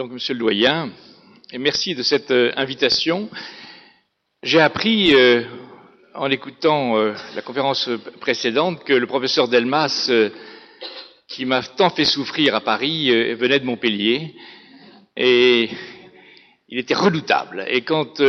[0.00, 0.88] Donc, monsieur le doyen,
[1.52, 3.28] merci de cette euh, invitation.
[4.42, 5.42] J'ai appris, euh,
[6.14, 10.10] en écoutant euh, la conférence précédente, que le professeur Delmas,
[11.28, 14.34] qui m'a tant fait souffrir à Paris, venait de Montpellier.
[15.18, 15.68] Et
[16.70, 17.66] il était redoutable.
[17.68, 18.22] Et quand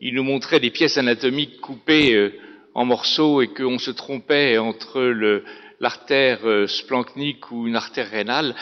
[0.00, 2.32] il nous montrait des pièces anatomiques coupées
[2.72, 4.98] en morceaux et qu'on se trompait entre
[5.78, 8.54] l'artère splanchnique ou une artère rénale,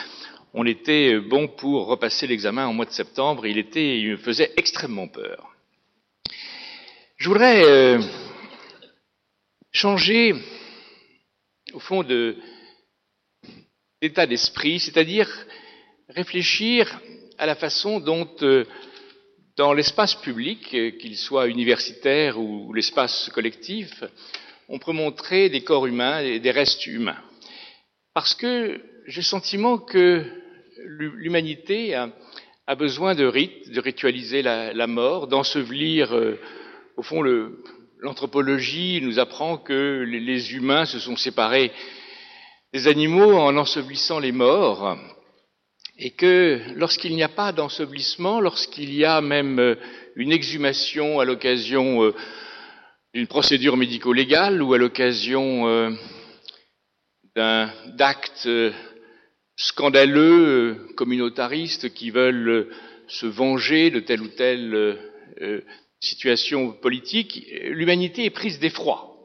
[0.52, 3.46] on était euh, bon pour repasser l'examen en mois de septembre.
[3.46, 5.54] Il était, il me faisait extrêmement peur.
[7.16, 8.00] Je voudrais euh,
[9.72, 10.34] changer,
[11.72, 12.02] au fond,
[14.02, 15.28] d'état d'esprit, c'est-à-dire
[16.08, 17.00] réfléchir
[17.38, 18.64] à la façon dont, euh,
[19.56, 20.60] dans l'espace public,
[20.98, 24.02] qu'il soit universitaire ou l'espace collectif,
[24.68, 27.22] on peut montrer des corps humains et des restes humains.
[28.14, 30.39] Parce que j'ai le sentiment que
[30.86, 32.10] l'humanité a,
[32.76, 36.38] besoin de rites, de ritualiser la, mort, d'ensevelir, euh,
[36.96, 37.22] au fond,
[37.98, 41.72] l'anthropologie nous apprend que les, les humains se sont séparés
[42.72, 44.96] des animaux en ensevelissant les morts,
[45.98, 49.74] et que lorsqu'il n'y a pas d'ensevelissement, lorsqu'il y a même euh,
[50.16, 52.14] une exhumation à l'occasion euh,
[53.12, 55.90] d'une procédure médico-légale ou à l'occasion
[57.34, 57.70] d'un-
[58.46, 58.72] euh,
[59.60, 62.70] scandaleux, euh, communautaristes qui veulent euh,
[63.08, 64.74] se venger de telle ou telle
[65.42, 65.60] euh,
[66.00, 69.18] situation politique, l'humanité est prise d'effroi.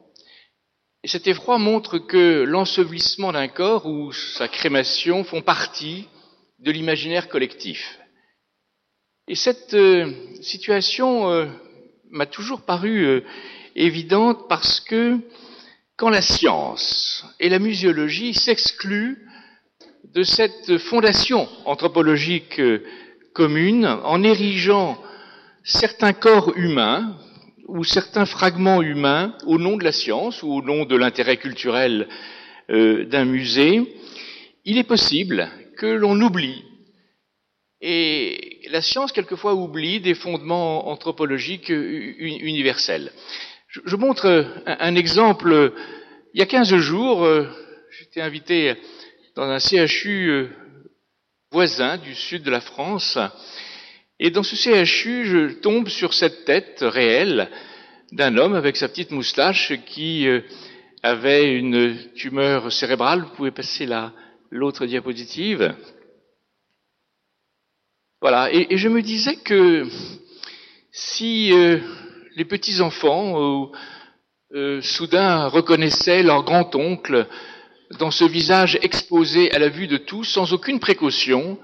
[1.02, 6.06] Et cet effroi montre que l'ensevelissement d'un corps ou sa crémation font partie
[6.58, 7.98] de l'imaginaire collectif.
[9.28, 9.76] Et cette
[10.42, 11.48] situation
[12.10, 13.22] m'a toujours paru
[13.74, 15.18] évidente parce que
[15.96, 19.25] quand la science et la muséologie s'excluent
[20.16, 22.82] de cette fondation anthropologique euh,
[23.34, 24.98] commune en érigeant
[25.62, 27.18] certains corps humains
[27.68, 32.08] ou certains fragments humains au nom de la science ou au nom de l'intérêt culturel
[32.70, 33.82] euh, d'un musée,
[34.64, 36.64] il est possible que l'on oublie,
[37.82, 43.12] et la science quelquefois oublie des fondements anthropologiques uni- universels.
[43.68, 45.74] Je, montre un, un exemple.
[46.32, 47.46] Il y a 15 jours, euh,
[47.90, 48.76] j'étais invité
[49.36, 50.48] dans un CHU euh,
[51.52, 53.18] voisin du sud de la France,
[54.18, 57.50] et dans ce CHU, je tombe sur cette tête réelle
[58.12, 60.40] d'un homme avec sa petite moustache qui euh,
[61.02, 63.20] avait une tumeur cérébrale.
[63.20, 64.14] Vous pouvez passer la,
[64.50, 65.74] l'autre diapositive.
[68.22, 68.50] Voilà.
[68.50, 69.86] Et, je me disais que
[70.90, 71.78] si euh,
[72.36, 73.70] les petits enfants
[74.80, 77.28] soudain reconnaissaient leur grand-oncle
[77.98, 81.58] dans ce visage exposé à la vue de tous, sans aucune précaution,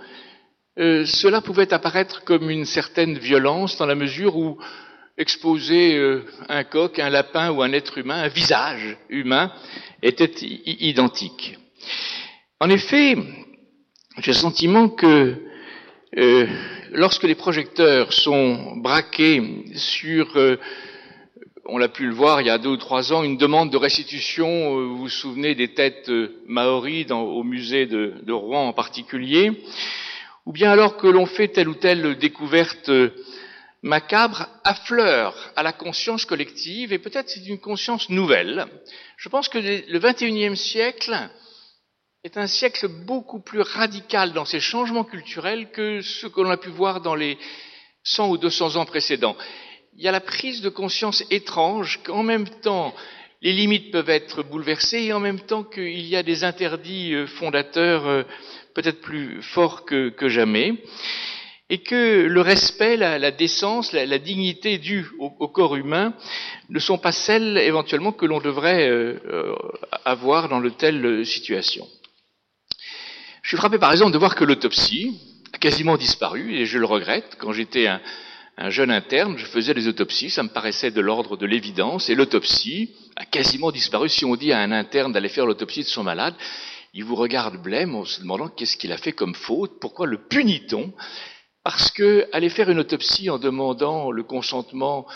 [0.78, 4.58] euh, cela pouvait apparaître comme une certaine violence dans la mesure où
[5.18, 9.52] exposer euh, un coq, un lapin ou un être humain, un visage humain,
[10.02, 11.58] était identique.
[12.60, 13.16] En effet,
[14.18, 15.36] j'ai le sentiment que
[16.16, 16.46] euh,
[16.92, 19.42] lorsque les projecteurs sont braqués
[19.74, 20.36] sur,
[21.64, 23.76] on l'a pu le voir il y a deux ou trois ans, une demande de
[23.76, 29.52] restitution, euh, vous vous souvenez des têtes euh, maoris au musée de, Rouen en particulier,
[30.46, 33.10] ou bien alors que l'on fait telle ou telle découverte euh,
[33.82, 38.66] macabre, affleure à la conscience collective, et peut-être c'est une conscience nouvelle.
[39.16, 41.16] Je pense que le 21e siècle
[42.24, 46.56] est un siècle beaucoup plus radical dans ses changements culturels que ce que l'on a
[46.56, 47.38] pu voir dans les
[48.04, 49.36] 100 ou 200 ans précédents.
[49.94, 52.94] Il y a la prise de conscience étrange qu'en même temps,
[53.42, 57.26] les limites peuvent être bouleversées et en même temps qu'il y a des interdits euh,
[57.26, 58.22] fondateurs euh,
[58.74, 60.82] peut-être plus forts que, jamais
[61.68, 66.14] et que le respect, la, décence, la, dignité due au, corps humain
[66.70, 69.54] ne sont pas celles éventuellement que l'on devrait euh,
[70.06, 71.86] avoir dans de telles situations.
[73.42, 75.18] Je suis frappé par exemple de voir que l'autopsie
[75.52, 77.36] a quasiment disparu, et je le regrette.
[77.38, 78.00] Quand j'étais un,
[78.62, 82.14] un, jeune interne, je faisais des autopsies, ça me paraissait de l'ordre de l'évidence, et
[82.14, 84.08] l'autopsie a quasiment disparu.
[84.08, 86.34] Si on dit à un interne d'aller faire l'autopsie de son malade,
[86.94, 90.18] il vous regarde blême en se demandant qu'est-ce qu'il a fait comme faute, pourquoi le
[90.18, 90.92] punit-on?
[91.64, 95.06] Parce que aller faire une autopsie en demandant le consentement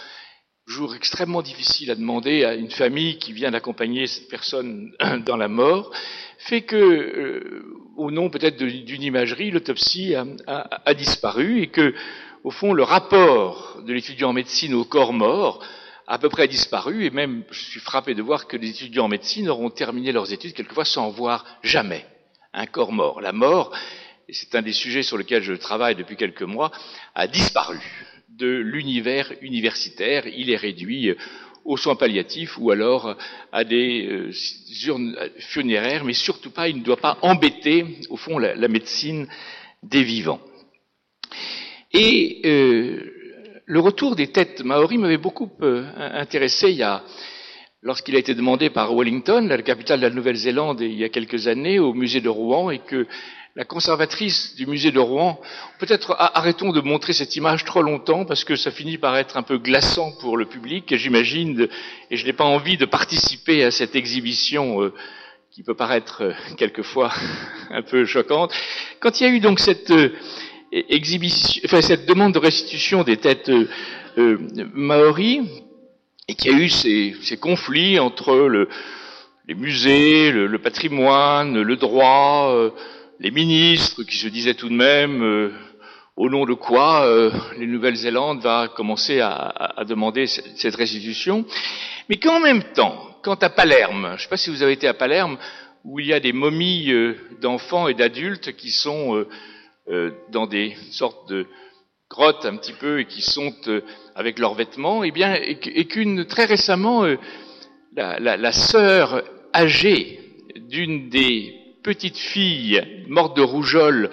[0.66, 4.92] jour extrêmement difficile à demander à une famille qui vient d'accompagner cette personne
[5.26, 5.92] dans la mort,
[6.38, 7.64] fait que, euh,
[7.96, 11.94] au nom peut-être d'une imagerie, l'autopsie a, a, a, disparu et que,
[12.44, 15.64] au fond, le rapport de l'étudiant en médecine au corps mort
[16.06, 19.06] a à peu près disparu et même je suis frappé de voir que les étudiants
[19.06, 22.06] en médecine auront terminé leurs études quelquefois sans voir jamais
[22.52, 23.20] un corps mort.
[23.20, 23.72] La mort
[24.28, 26.72] et c'est un des sujets sur lesquels je travaille depuis quelques mois,
[27.14, 27.78] a disparu
[28.28, 30.26] de l'univers universitaire.
[30.26, 31.14] Il est réduit
[31.64, 33.16] aux soins palliatifs ou alors
[33.52, 34.32] à des euh,
[34.86, 39.28] urnes funéraires, mais surtout pas, il ne doit pas embêter, au fond, la, médecine
[39.82, 40.40] des vivants.
[41.92, 43.12] Et euh,
[43.64, 47.02] le retour des têtes maoris m'avait beaucoup euh, intéressé il y a,
[47.82, 51.46] lorsqu'il a été demandé par Wellington, la capitale de la Nouvelle-Zélande, il y a quelques
[51.46, 53.06] années, au musée de Rouen, et que
[53.56, 55.40] la conservatrice du musée de Rouen,
[55.78, 59.42] peut-être arrêtons de montrer cette image trop longtemps parce que ça finit par être un
[59.42, 61.66] peu glaçant pour le public j'imagine,
[62.10, 64.92] et je n'ai pas envie de participer à cette exhibition euh,
[65.50, 67.10] qui peut paraître euh, quelquefois
[67.70, 68.52] un peu choquante.
[69.00, 70.10] Quand il y a eu donc cette euh,
[70.72, 73.50] exhibition, enfin cette demande de restitution des têtes
[74.16, 75.40] maoris
[76.28, 78.68] et qu'il y a eu ces, conflits entre le,
[79.46, 82.72] les musées, le, patrimoine, le droit,
[83.20, 85.50] les ministres qui se disaient tout de même euh,
[86.16, 91.44] au nom de quoi euh, les Nouvelle-Zélande va commencer à, demander cette restitution,
[92.08, 94.88] mais qu'en même temps, quant à Palerme, je ne sais pas si vous avez été
[94.88, 95.38] à Palerme,
[95.84, 99.24] où il y a des momies euh, d'enfants et d'adultes qui sont
[100.32, 101.46] dans des sortes de
[102.10, 103.54] grottes un petit peu et qui sont
[104.14, 107.04] avec leurs vêtements, et eh bien, et qu'une très récemment
[107.94, 109.22] la, la, sœur
[109.54, 110.20] âgée
[110.68, 111.56] d'une des
[111.86, 114.10] petite fille morte de rougeole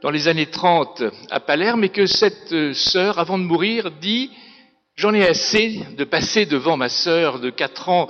[0.00, 4.30] dans les années 30 à Palerme et que cette euh, sœur, avant de mourir, dit
[4.96, 8.08] J'en ai assez de passer devant ma sœur de 4 ans,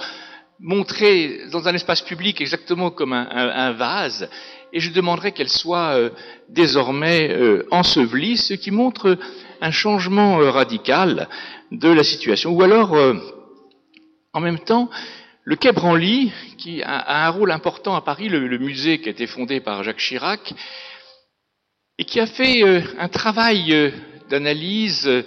[0.61, 4.29] montrée dans un espace public exactement comme un, vase,
[4.73, 6.11] et je demanderai qu'elle soit euh,
[6.49, 9.19] désormais euh, ensevelie, ce qui montre
[9.61, 11.29] un changement radical
[11.71, 12.51] de la situation.
[12.51, 12.97] Ou alors,
[14.33, 14.91] en même temps,
[15.45, 19.27] le Quai Branly, qui a, un rôle important à Paris, le, musée qui a été
[19.27, 20.55] fondé par Jacques Chirac,
[21.99, 23.91] et qui a fait euh, un travail euh,
[24.31, 25.23] d'analyse euh,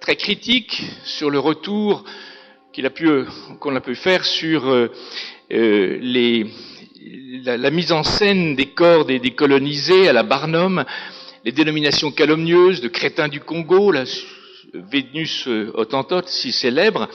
[0.00, 2.04] très critique sur le retour
[2.72, 4.88] qu'il a qu'on a pu faire sur
[5.48, 6.46] les,
[7.44, 10.84] la, mise en scène des corps des, colonisés à la Barnum,
[11.44, 14.04] les dénominations calomnieuses de crétins du Congo, la
[14.72, 17.08] Vénus Hottentote, si célèbre,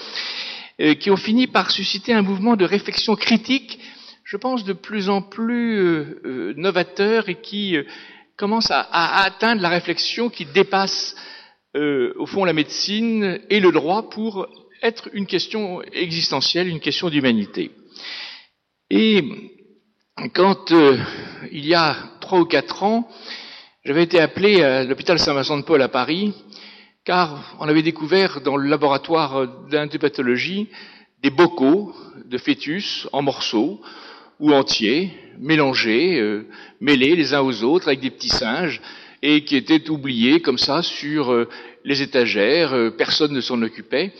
[0.79, 3.79] euh, qui ont fini par susciter un mouvement de réflexion critique,
[4.23, 7.75] je pense de plus en plus euh, euh, novateur et qui
[8.37, 11.15] commence à, à, atteindre la réflexion qui dépasse
[11.75, 14.47] au fond la médecine et le droit pour
[14.81, 17.69] être une question existentielle, une question d'humanité.
[18.89, 19.23] Et
[20.33, 20.73] quand
[21.51, 23.07] il y a trois ou quatre ans,
[23.85, 26.33] j'avais été appelé à l'hôpital Saint-Vincent de Paul à Paris
[27.05, 30.67] car on avait découvert dans le laboratoire d'antipathologie
[31.23, 31.93] des bocaux
[32.25, 33.81] de fœtus en morceaux
[34.39, 36.47] ou entiers, mélangés, euh,
[36.79, 38.81] mêlés les uns aux autres avec des petits singes,
[39.21, 41.49] et qui étaient oubliés comme ça sur euh,
[41.83, 44.13] les étagères, euh, personne ne s'en occupait.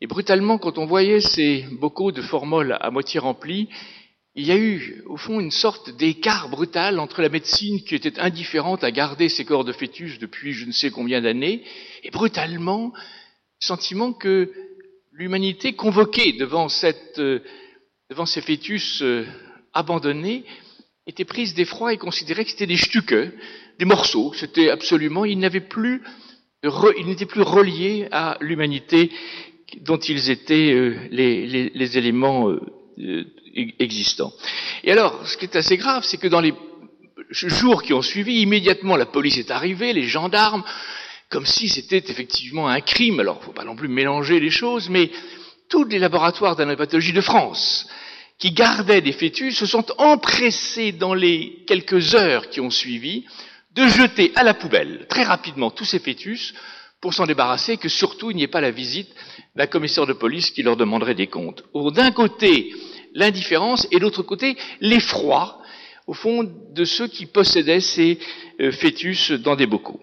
[0.00, 3.68] Et brutalement, quand on voyait ces bocaux de formol à moitié remplis,
[4.34, 8.18] il y a eu, au fond, une sorte d'écart brutal entre la médecine qui était
[8.18, 11.62] indifférente à garder ces corps de fœtus depuis je ne sais combien d'années,
[12.02, 14.50] et brutalement, le sentiment que
[15.12, 17.40] l'humanité convoquée devant, cette, euh,
[18.08, 19.26] devant ces fœtus euh,
[19.74, 20.44] abandonnés
[21.06, 23.14] était prise d'effroi et considérait que c'était des stuques,
[23.78, 24.32] des morceaux.
[24.34, 26.02] C'était absolument, ils n'avaient plus,
[26.62, 29.10] ils n'étaient plus reliés à l'humanité
[29.82, 32.48] dont ils étaient euh, les, les, les, éléments
[33.54, 34.32] existants.
[34.84, 36.54] Et alors, ce qui est assez grave, c'est que dans les
[37.30, 40.64] jours qui ont suivi, immédiatement la police est arrivée, les gendarmes,
[41.28, 43.20] comme si c'était effectivement un crime.
[43.20, 45.10] Alors, il ne faut pas non plus mélanger les choses, mais
[45.68, 47.88] tous les laboratoires d'anapathologie de France
[48.38, 53.24] qui gardaient des fœtus se sont empressés dans les quelques heures qui ont suivi
[53.74, 56.52] de jeter à la poubelle très rapidement tous ces fœtus
[57.00, 59.08] pour s'en débarrasser, que surtout il n'y ait pas la visite
[59.56, 61.64] d'un commissaire de police qui leur demanderait des comptes.
[61.74, 62.72] D'un côté,
[63.14, 65.60] l'indifférence et d'autre côté l'effroi,
[66.06, 68.18] au fond, de ceux qui possédaient ces
[68.60, 70.00] euh, fœtus dans des bocaux.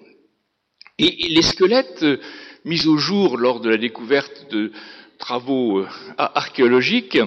[0.98, 2.20] Et les squelettes euh,
[2.66, 4.72] mis au jour lors de la découverte de
[5.18, 5.88] travaux euh,
[6.18, 7.20] archéologiques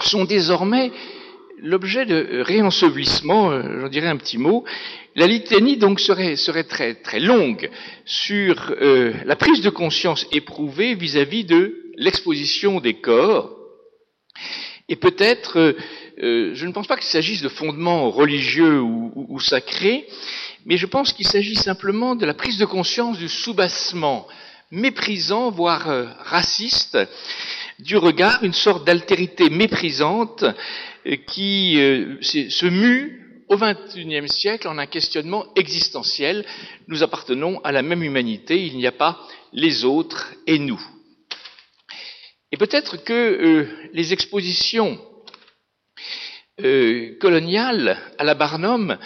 [0.00, 0.92] sont désormais
[1.58, 3.50] l'objet de réensevelissement,
[3.80, 4.64] j'en dirais un petit mot.
[5.14, 7.70] La litanie donc serait, serait très, très longue
[8.04, 13.55] sur la prise de conscience éprouvée vis-à-vis de l'exposition des corps
[14.88, 15.72] et peut-être, euh,
[16.22, 20.06] euh, je ne pense pas qu'il s'agisse de fondements religieux ou, sacrés,
[20.64, 24.26] mais je pense qu'il s'agit simplement de la prise de conscience du soubassement
[24.70, 26.98] méprisant, voire euh, raciste,
[27.78, 30.44] du regard, une sorte d'altérité méprisante
[31.26, 31.76] qui
[32.22, 36.46] se mue au XXIe siècle en un questionnement existentiel.
[36.88, 39.20] Nous appartenons à la même humanité, il n'y a pas
[39.52, 40.80] les autres et nous.
[42.58, 44.98] Peut-être que euh, les expositions
[46.62, 48.96] euh, coloniales à la Barnum,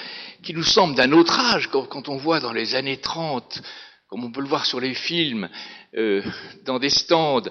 [0.42, 3.62] qui nous semblent d'un autre âge, quand, on voit dans les années 30,
[4.08, 5.48] comme on peut le voir sur les films,
[5.96, 6.22] euh,
[6.64, 7.42] dans des stands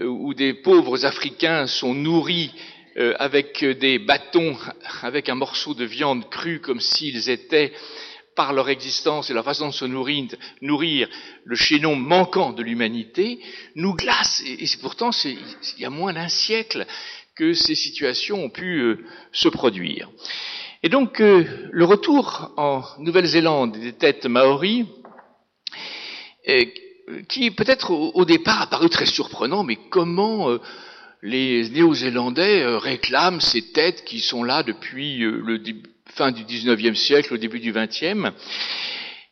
[0.00, 2.52] où des pauvres Africains sont nourris
[3.20, 4.56] avec des bâtons,
[5.02, 7.72] avec un morceau de viande crue, comme s'ils étaient
[8.34, 11.08] par leur existence et leur façon de se nourrir, nourrir
[11.44, 13.38] le chaînon manquant de l'humanité,
[13.74, 14.42] nous glace.
[14.46, 15.38] Et, c'est pourtant, il
[15.78, 16.86] y a moins d'un siècle
[17.34, 20.10] que ces situations ont pu euh, se produire.
[20.82, 24.86] Et donc, euh, le retour en Nouvelle-Zélande des têtes maoris,
[26.48, 26.64] euh,
[27.28, 30.48] qui peut-être au, départ a paru très surprenant, mais comment
[31.20, 37.34] les Néo-Zélandais réclament ces têtes qui sont là depuis le début fin du 19e siècle,
[37.34, 38.32] au début du 20e.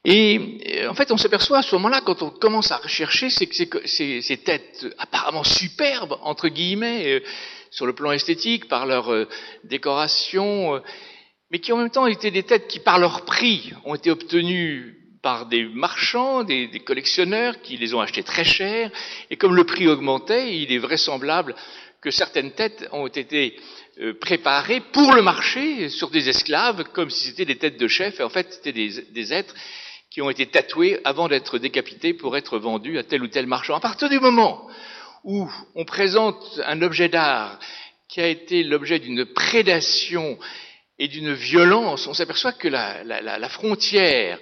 [0.05, 3.47] Et euh, en fait, on s'aperçoit à ce moment-là, quand on commence à rechercher, c'est
[3.47, 7.21] que ces, têtes apparemment superbes, entre guillemets, euh,
[7.71, 9.29] sur le plan esthétique, par leur euh,
[9.65, 10.83] décoration,
[11.51, 14.99] mais qui en même temps étaient des têtes qui, par leur prix, ont été obtenues
[15.23, 18.91] par des marchands, des, des collectionneurs, qui les ont achetées très cher.
[19.31, 21.55] Et comme le prix augmentait, il est vraisemblable
[22.01, 23.57] que certaines têtes ont été
[24.03, 28.19] euh, préparées pour le marché sur des esclaves, comme si c'était des têtes de chef,
[28.19, 29.55] et en fait c'était des, êtres
[30.11, 33.77] qui ont été tatoués avant d'être décapités pour être vendus à tel ou tel marchand.
[33.77, 34.67] À partir du moment
[35.23, 37.61] où on présente un objet d'art
[38.09, 40.37] qui a été l'objet d'une prédation
[40.99, 44.41] et d'une violence, on s'aperçoit que la, la, frontière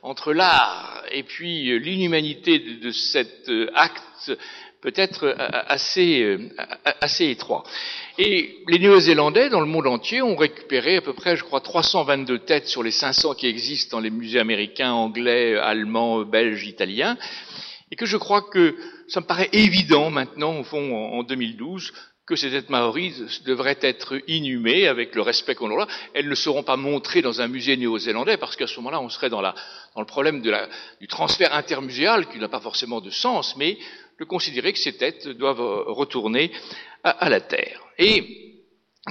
[0.00, 4.32] entre l'art et puis l'inhumanité de, de, cet euh, acte
[4.82, 5.34] peut être euh,
[5.68, 6.38] assez,
[7.00, 7.62] assez étroit.
[8.18, 12.40] Et les Néo-Zélandais, dans le monde entier, ont récupéré à peu près, je crois, 322
[12.40, 17.16] têtes sur les 500 qui existent dans les musées américains, anglais, allemands, belges, italiens,
[17.90, 18.76] et que je crois que
[19.08, 21.92] ça me paraît évident maintenant, au fond, en 2012,
[22.26, 25.88] que ces têtes maoris devraient être inhumées avec le respect qu'on leur a.
[26.14, 29.28] Elles ne seront pas montrées dans un musée néo-zélandais parce qu'à ce moment-là, on serait
[29.28, 29.54] dans, la,
[29.94, 30.68] dans le problème de la,
[31.00, 33.76] du transfert intermuséal qui n'a pas forcément de sens, mais
[34.22, 36.52] de considérer que ces têtes doivent retourner
[37.02, 37.80] à, la Terre.
[37.98, 38.62] Et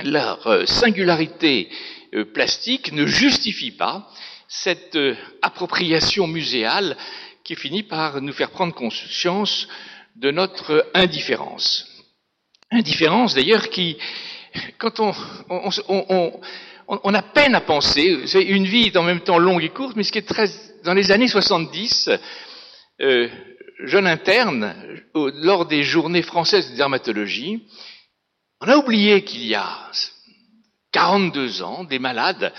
[0.02, 1.68] leur euh, singularité
[2.14, 4.08] euh, plastique ne justifie pas
[4.48, 6.96] cette euh, appropriation muséale
[7.44, 9.68] qui finit par nous faire prendre conscience
[10.16, 11.86] de notre indifférence.
[12.72, 13.98] Indifférence d'ailleurs qui,
[14.78, 15.14] quand on,
[16.88, 20.04] on, a peine à penser, une vie est en même temps longue et courte, mais
[20.04, 20.48] ce qui est très,
[20.86, 22.10] dans les années 70,
[23.02, 23.28] euh,
[23.84, 24.76] jeune interne,
[25.14, 27.64] lors des journées françaises de dermatologie,
[28.62, 29.92] on a oublié qu'il y a
[30.92, 32.54] 42 ans, des malades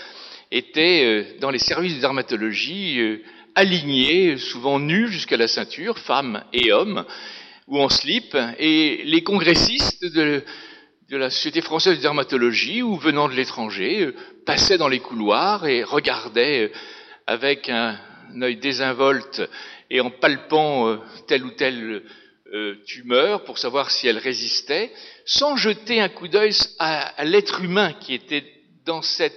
[0.51, 3.23] étaient euh, dans les services de dermatologie euh,
[3.55, 7.05] alignés, souvent nus jusqu'à la ceinture, femmes et hommes,
[7.67, 10.43] ou en slip, et les congressistes de,
[11.09, 14.15] la Société française de dermatologie, ou venant de l'étranger, euh,
[14.45, 16.71] passaient dans les couloirs et regardaient
[17.27, 17.97] avec un,
[18.41, 19.41] œil désinvolte
[19.93, 20.97] et en palpant
[21.27, 22.03] telle ou telle
[22.85, 24.91] tumeur pour savoir si elle résistait,
[25.25, 28.43] sans jeter un coup d'œil à, l'être humain qui était
[28.85, 29.29] dans, ces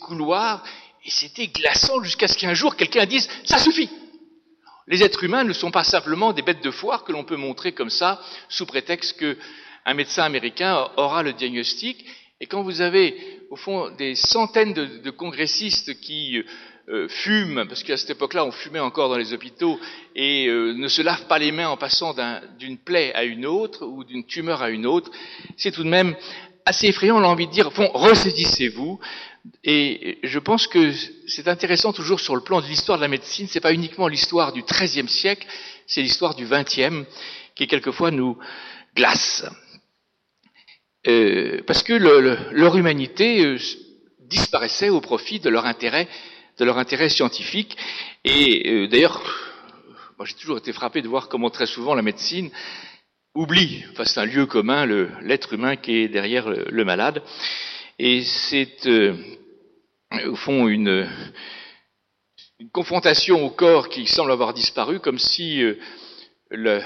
[0.00, 0.64] couloirs,
[1.04, 3.86] et c'était glaçant jusqu'à ce qu'un jour quelqu'un dise⁇ ça suffit!⁇
[4.86, 7.72] Les êtres humains ne sont pas simplement des bêtes de foire que l'on peut montrer
[7.72, 12.06] comme ça, sous prétexte qu'un médecin américain aura le diagnostic,
[12.40, 16.42] et quand vous avez, au fond, des centaines de congressistes qui
[16.92, 19.80] euh, fument, parce qu'à cette époque-là, on fumait encore dans les hôpitaux,
[20.14, 22.14] et euh, ne se lavent pas les mains en passant
[22.58, 25.10] d'une plaie à une autre ou d'une tumeur à une autre,
[25.56, 26.14] c'est tout de même
[26.66, 29.00] assez effrayant, on a envie de dire, fond, ressaisissez-vous.
[29.64, 30.92] Et je pense que
[31.26, 34.52] c'est intéressant toujours sur le plan de l'histoire de la médecine, c'est pas uniquement l'histoire
[34.52, 35.46] du XIIIe siècle,
[35.86, 37.06] c'est l'histoire du XXe
[37.54, 38.36] qui quelquefois nous
[38.94, 39.46] glace.
[41.08, 43.56] Euh, parce que leur humanité
[44.20, 46.06] disparaissait au profit de leur intérêt
[46.62, 47.76] de leur intérêt scientifique.
[48.24, 49.20] Et euh, d'ailleurs,
[50.16, 52.50] moi j'ai toujours été frappé de voir comment très souvent la médecine
[53.34, 54.86] oublie, face à un lieu commun,
[55.22, 57.20] l'être humain qui est derrière le, malade.
[57.98, 59.16] Et c'est euh,
[60.26, 61.08] au fond une,
[62.72, 65.74] confrontation au corps qui semble avoir disparu, comme si euh,
[66.50, 66.80] le,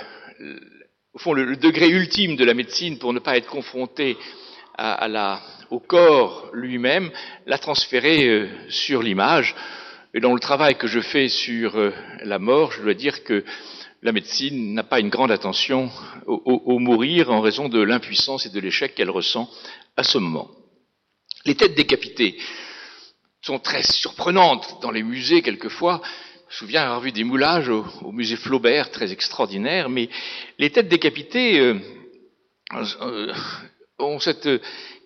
[1.12, 4.16] au fond le, degré ultime de la médecine pour ne pas être confronté
[4.78, 7.11] à la au corps lui-même,
[7.46, 9.54] l'a transféré euh, sur l'image.
[10.14, 11.92] Et dans le travail que je fais sur euh,
[12.23, 13.44] la mort, je dois dire que
[14.02, 15.90] la médecine n'a pas une grande attention
[16.26, 19.50] au, mourir en raison de l'impuissance et de l'échec qu'elle ressent
[19.96, 20.49] à ce moment.
[21.44, 22.38] Les têtes décapitées.
[23.42, 26.02] sont très surprenantes dans les musées quelquefois.
[26.49, 30.08] Je me souviens avoir vu des moulages au, musée Flaubert, très extraordinaires, mais
[30.58, 33.32] les têtes décapitées euh,
[33.99, 34.49] ont cette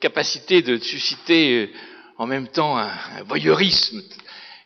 [0.00, 1.68] capacité de susciter euh,
[2.18, 2.90] en même temps un,
[3.26, 4.02] voyeurisme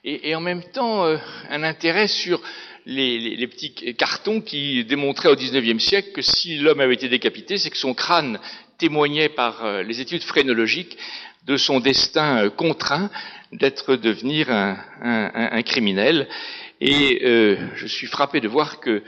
[0.04, 2.42] et, en même temps un intérêt sur
[2.84, 7.70] les, petits cartons qui démontraient au XIXe siècle que si l'homme avait été décapité, c'est
[7.70, 8.38] que son crâne
[8.76, 10.98] témoignait par les études phrénologiques
[11.46, 13.08] de son destin contraint
[13.52, 16.28] d'être devenir un criminel.
[16.80, 19.02] Et euh, je suis frappé de voir que,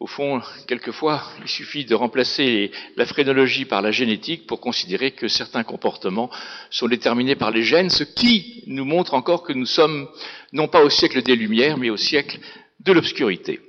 [0.00, 5.26] au fond, quelquefois, il suffit de remplacer la phrénologie par la génétique pour considérer que
[5.26, 6.30] certains comportements
[6.70, 10.08] sont déterminés par les gènes, ce qui nous montre encore que nous sommes
[10.52, 12.38] non pas au siècle des Lumières, mais au siècle
[12.80, 13.60] de l'obscurité.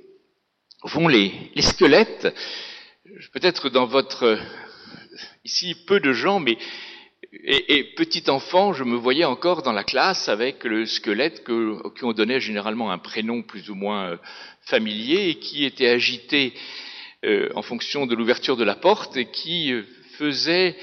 [0.82, 2.32] Au fond, les, les squelettes,
[3.32, 4.38] peut-être dans votre
[5.44, 6.56] ici peu de gens, mais
[7.32, 12.04] et, petit enfant, je me voyais encore dans la classe avec le squelette que, qui
[12.04, 14.16] on donnait généralement un prénom plus ou moins euh,
[14.62, 16.52] familier et qui était agité
[17.24, 19.84] euh, en fonction de l'ouverture de la porte et qui euh,
[20.18, 20.76] faisait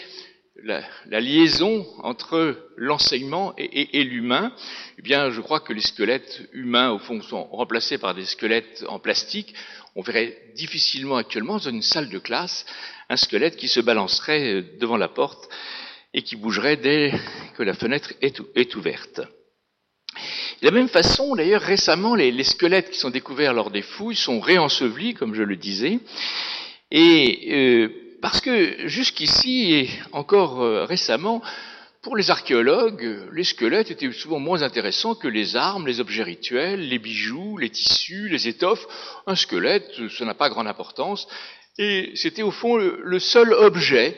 [0.63, 0.81] la,
[1.19, 4.53] liaison entre l'enseignement et, et l'humain.
[4.97, 8.85] Eh bien, je crois que les squelettes humains, au fond, sont remplacés par des squelettes
[8.87, 9.53] en plastique.
[9.95, 12.65] On verrait difficilement actuellement dans une salle de classe
[13.09, 15.49] un squelette qui se balancerait devant la porte
[16.17, 17.13] et qui bougerait dès
[17.55, 19.19] que la fenêtre est, ouverte.
[19.19, 24.39] De la même façon, d'ailleurs, récemment, les, squelettes qui sont découverts lors des fouilles sont
[24.39, 25.99] réensevelis, comme je le disais,
[26.89, 31.43] et euh, parce que jusqu'ici, et encore euh, récemment,
[32.01, 36.89] pour les archéologues, les squelettes étaient souvent moins intéressants que les armes, les objets rituels,
[36.89, 38.87] les bijoux, les tissus, les étoffes.
[39.27, 41.27] Un squelette, ça n'a pas grande importance,
[41.77, 44.17] et c'était au fond le seul objet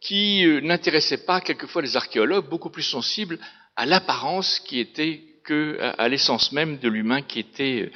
[0.00, 3.38] qui euh, n'intéressait pas quelquefois les archéologues, beaucoup plus sensibles
[3.76, 7.90] à l'apparence qui était que à l'essence même de l'humain qui était euh,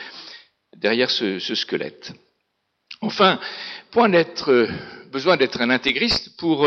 [0.76, 2.12] derrière ce, squelette.
[3.00, 3.38] Enfin,
[3.90, 4.68] point d'être euh,
[5.10, 6.66] besoin d'être un intégriste pour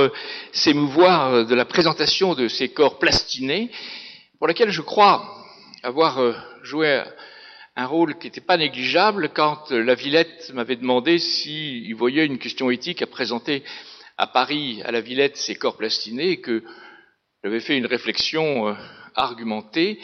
[0.51, 3.71] s'émouvoir de la présentation de ces corps plastinés,
[4.37, 5.43] pour laquelle je crois
[5.81, 6.19] avoir
[6.61, 7.01] joué
[7.75, 12.69] un rôle qui n'était pas négligeable quand la Villette m'avait demandé s'il voyait une question
[12.69, 13.63] éthique à présenter
[14.17, 16.63] à Paris, à la Villette, ces corps plastinés, que
[17.43, 18.73] j'avais fait une réflexion euh,
[19.13, 19.99] argumentée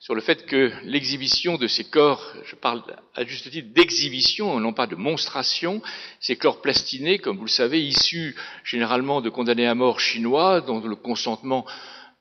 [0.00, 2.82] sur le fait que l'exhibition de ces corps, je parle
[3.14, 5.80] à juste titre d'exhibition, non pas de monstration,
[6.20, 10.80] ces corps plastinés, comme vous le savez, issus généralement de condamnés à mort chinois, dont
[10.80, 11.64] le consentement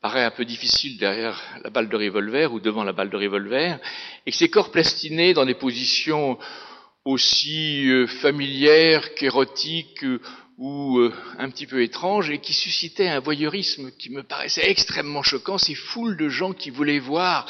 [0.01, 3.79] paraît un peu difficile derrière la balle de revolver ou devant la balle de revolver,
[4.25, 6.39] et que ces corps plastinés dans des positions
[7.03, 10.05] aussi euh, familières qu'érotiques
[10.63, 15.21] ou euh, un petit peu étrange et qui suscitait un voyeurisme qui me paraissait extrêmement
[15.21, 17.45] choquant, ces foules de gens qui voulaient voir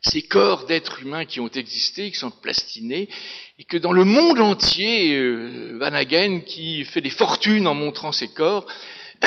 [0.00, 3.10] ces corps d'êtres humains qui ont existé, qui sont plastinés,
[3.58, 8.12] et que dans le monde entier, euh, Van Hagen, qui fait des fortunes en montrant
[8.12, 8.66] ces corps,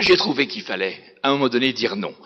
[0.00, 2.16] j'ai trouvé qu'il fallait, à un moment donné, dire non.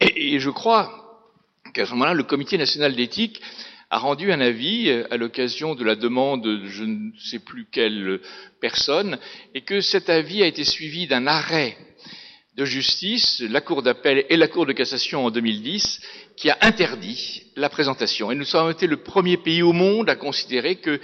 [0.00, 1.28] Et, et je crois
[1.74, 3.42] qu'à ce moment-là, le Comité national d'éthique
[3.90, 7.66] a rendu un avis euh, à l'occasion de la demande de je ne sais plus
[7.70, 8.20] quelle
[8.60, 9.18] personne,
[9.54, 11.76] et que cet avis a été suivi d'un arrêt
[12.56, 16.00] de justice, la Cour d'appel et la Cour de cassation en 2010,
[16.36, 18.30] qui a interdit la présentation.
[18.30, 21.00] Et nous avons été le premier pays au monde à considérer que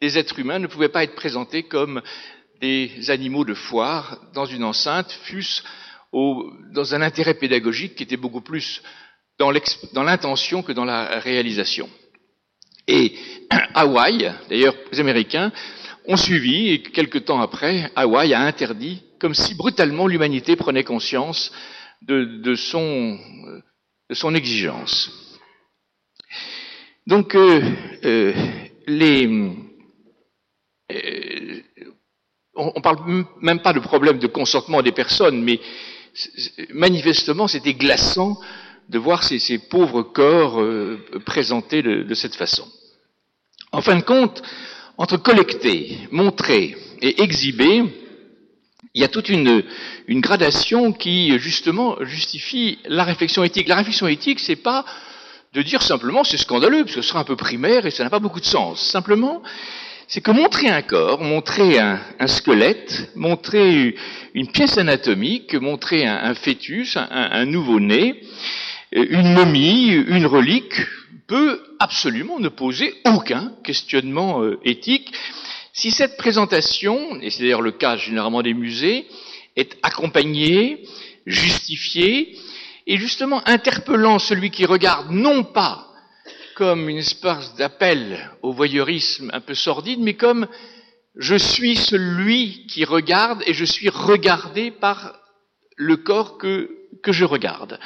[0.00, 2.02] des êtres humains ne pouvaient pas être présentés comme
[2.60, 5.62] des animaux de foire dans une enceinte, fût-ce
[6.12, 8.80] dans un intérêt pédagogique qui était beaucoup plus
[9.38, 9.50] dans
[10.02, 11.90] l'intention que dans la réalisation.
[12.88, 13.14] Et
[13.74, 15.52] Hawaï, d'ailleurs les Américains,
[16.08, 21.52] ont suivi et quelques temps après, Hawaï a interdit, comme si brutalement l'humanité prenait conscience
[22.02, 23.18] de, son,
[24.08, 25.10] de son, exigence.
[27.06, 27.60] Donc, euh,
[28.04, 28.32] euh,
[28.86, 29.26] les,
[30.92, 31.60] euh,
[32.54, 35.60] on ne parle même pas de problème de consentement des personnes, mais
[36.70, 38.38] manifestement c'était glaçant
[38.88, 40.64] de voir ces, pauvres corps
[41.26, 42.66] présentés de cette façon.
[43.72, 44.42] En fin de compte,
[44.98, 47.84] entre collecter, montrer et exhiber,
[48.94, 49.62] il y a toute une,
[50.08, 53.68] gradation qui, justement, justifie la réflexion éthique.
[53.68, 54.84] La réflexion éthique, c'est pas
[55.52, 58.10] de dire simplement c'est scandaleux, parce que ce sera un peu primaire et ça n'a
[58.10, 58.80] pas beaucoup de sens.
[58.80, 59.42] Simplement,
[60.08, 63.96] c'est que montrer un corps, montrer un, squelette, montrer
[64.34, 68.22] une pièce anatomique, montrer un, fœtus, un nouveau-né,
[68.92, 70.80] une momie, une relique,
[71.26, 75.12] peut absolument ne poser aucun questionnement euh, éthique
[75.72, 79.06] si cette présentation, et c'est d'ailleurs le cas généralement des musées,
[79.56, 80.82] est accompagnée,
[81.26, 82.38] justifiée
[82.86, 85.92] et justement interpellant celui qui regarde non pas
[86.54, 90.48] comme une espèce d'appel au voyeurisme un peu sordide, mais comme
[91.14, 95.20] je suis celui qui regarde et je suis regardé par
[95.76, 96.70] le corps que,
[97.02, 97.78] que je regarde.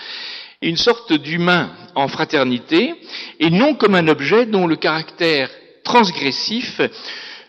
[0.62, 2.94] Une sorte d'humain en fraternité,
[3.38, 5.50] et non comme un objet dont le caractère
[5.84, 6.80] transgressif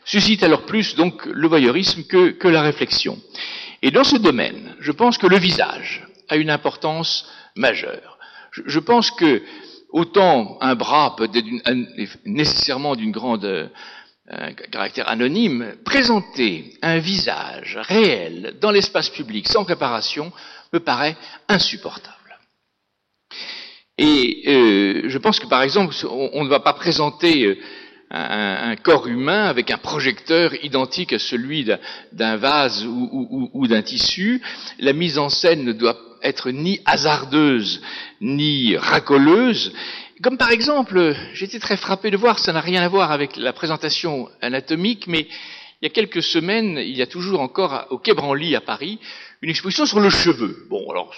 [0.05, 3.19] suscite alors plus donc le voyeurisme que, la réflexion.
[3.81, 8.17] Et dans ce domaine, je pense que le visage a une importance majeure.
[8.51, 9.41] Je, je pense que
[9.89, 11.45] autant un bras peut être
[12.25, 20.31] nécessairement d'une grande euh, caractère anonyme, présenter un visage réel dans l'espace public sans préparation
[20.71, 21.17] me paraît
[21.49, 22.20] insupportable.
[23.97, 27.55] Et euh, je pense que par exemple, on, ne va pas présenter euh,
[28.09, 31.67] un, corps humain avec un projecteur identique à celui
[32.11, 34.41] d'un vase ou d'un tissu.
[34.79, 37.81] La mise en scène ne doit être ni hasardeuse
[38.21, 39.73] ni racoleuse.
[40.21, 43.53] Comme par exemple, j'étais très frappé de voir, ça n'a rien à voir avec la
[43.53, 45.27] présentation anatomique, mais
[45.81, 48.99] il y a quelques semaines, il y a toujours encore au Quai Branly à Paris,
[49.41, 50.67] une exposition sur le cheveu.
[50.69, 51.11] Bon, alors,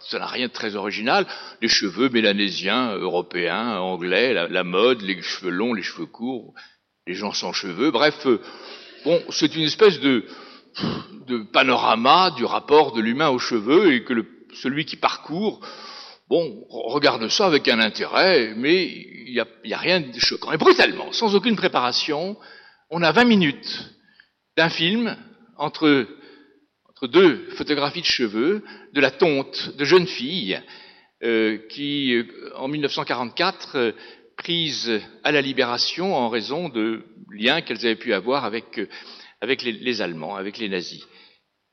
[0.00, 1.26] ça n'a rien de très original.
[1.60, 6.54] Les cheveux mélanésiens, européens, anglais, la, mode, les cheveux longs, les cheveux courts,
[7.06, 7.90] les gens sans cheveux.
[7.90, 8.40] Bref, euh,
[9.04, 10.24] bon, c'est une espèce de,
[11.52, 14.14] panorama du rapport de l'humain aux cheveux et que
[14.54, 15.60] celui qui parcourt,
[16.28, 18.84] bon, regarde ça avec un intérêt, mais
[19.26, 19.32] il
[19.64, 20.52] n'y a, rien de choquant.
[20.52, 22.36] Et brutalement, sans aucune préparation,
[22.90, 23.90] on a 20 minutes
[24.56, 25.16] d'un film
[25.56, 26.06] entre,
[27.06, 30.60] deux photographies de cheveux, de la tonte de jeunes filles
[31.22, 32.24] euh, qui, euh,
[32.56, 33.92] en 1944, euh,
[34.36, 38.86] prises à la libération en raison de liens qu'elles avaient pu avoir avec, euh,
[39.42, 41.02] les Allemands, avec les nazis.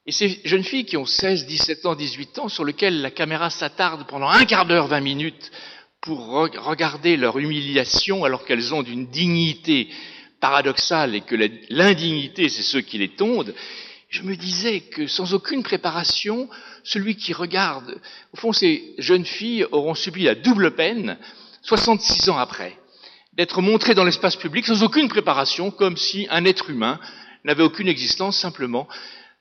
[0.05, 3.49] Et ces jeunes filles qui ont 16, 17 ans, 18 ans, sur lesquelles la caméra
[3.49, 5.51] s'attarde pendant un quart d'heure, 20 minutes,
[6.01, 9.89] pour regarder leur humiliation alors qu'elles ont d'une dignité
[10.39, 11.35] paradoxale et que
[11.69, 13.53] l'indignité, c'est ceux qui les tondent,
[14.09, 16.49] je me disais que sans aucune préparation,
[16.83, 17.99] celui qui regarde,
[18.33, 21.17] au fond, ces jeunes filles auront subi la double peine,
[21.63, 22.77] 66 ans après,
[23.33, 26.99] d'être montrées dans l'espace public sans aucune préparation, comme si un être humain
[27.43, 28.87] n'avait aucune existence, simplement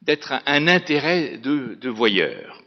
[0.03, 2.61] d'être un, intérêt de, de voyeur.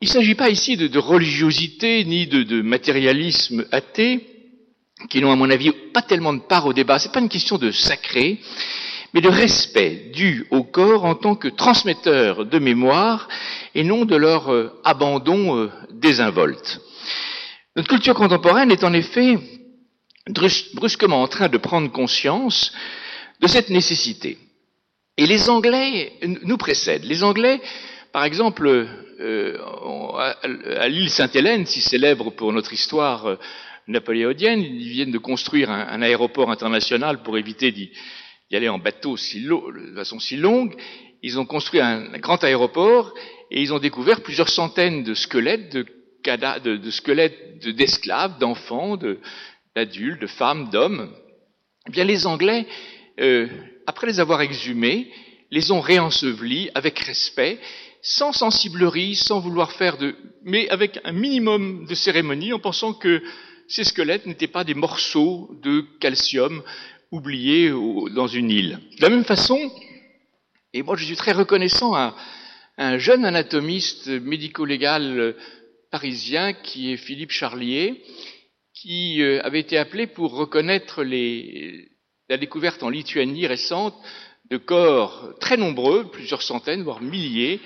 [0.00, 4.26] Il ne s'agit pas ici de, de religiosité ni de, de, matérialisme athée,
[5.10, 6.98] qui n'ont à mon avis pas tellement de part au débat.
[6.98, 8.40] Ce n'est pas une question de sacré,
[9.14, 13.28] mais de respect dû au corps en tant que transmetteur de mémoire
[13.74, 16.80] et non de leur euh, abandon euh, désinvolte.
[17.76, 19.38] Notre culture contemporaine est en effet
[20.74, 22.72] brusquement en train de prendre conscience
[23.40, 24.36] de cette nécessité.
[25.16, 27.04] Et les Anglais nous précèdent.
[27.04, 27.60] Les Anglais,
[28.12, 29.58] par exemple, euh,
[30.78, 33.38] à l'île Sainte-Hélène, si célèbre pour notre histoire
[33.88, 37.90] napoléonienne, ils viennent de construire un, un aéroport international pour éviter d'y
[38.56, 40.74] aller en bateau si de façon si longue.
[41.22, 43.12] Ils ont construit un, grand aéroport
[43.50, 45.86] et ils ont découvert plusieurs centaines de squelettes, de,
[46.24, 48.96] de, de squelettes d'esclaves, d'enfants,
[49.76, 51.12] d'adultes, de, femmes, d'hommes.
[51.88, 52.66] Eh bien, les Anglais
[53.20, 53.48] euh,
[53.86, 55.10] après les avoir exhumés,
[55.50, 57.58] les ont réensevelis avec respect,
[58.02, 63.22] sans sensiblerie, sans vouloir faire de, mais avec un minimum de cérémonie, en pensant que
[63.66, 66.62] ces squelettes n'étaient pas des morceaux de calcium
[67.10, 68.78] oubliés dans une île.
[68.98, 69.58] De la même façon,
[70.72, 72.14] et moi je suis très reconnaissant à
[72.76, 75.34] un jeune anatomiste médico-légal
[75.90, 78.02] parisien qui est Philippe Charlier,
[78.74, 83.96] qui euh, avait été appelé pour reconnaître la découverte en Lituanie récente
[84.50, 87.60] de corps très nombreux, plusieurs centaines, voire milliers,